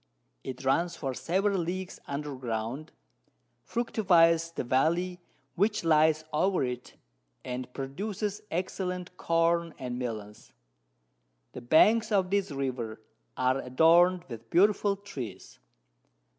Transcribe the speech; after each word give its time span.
It 0.43 0.65
runs 0.65 0.95
for 0.95 1.13
several 1.13 1.59
Leagues 1.59 1.99
under 2.07 2.33
Ground, 2.35 2.91
fructifies 3.63 4.51
the 4.51 4.63
Valley 4.63 5.19
which 5.53 5.83
lies 5.83 6.23
over 6.33 6.63
it, 6.63 6.95
and 7.45 7.71
produces 7.71 8.41
excellent 8.49 9.15
Corn 9.15 9.75
and 9.77 9.99
Melons. 9.99 10.53
The 11.51 11.61
Banks 11.61 12.11
of 12.11 12.31
this 12.31 12.49
River 12.49 12.99
are 13.37 13.59
adorn'd 13.59 14.23
with 14.27 14.49
beautiful 14.49 14.95
Trees. 14.95 15.59